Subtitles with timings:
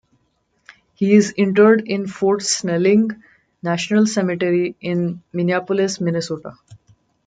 [0.95, 3.21] He is interred in Fort Snelling
[3.61, 6.57] National Cemetery in Minneapolis, Minnesota.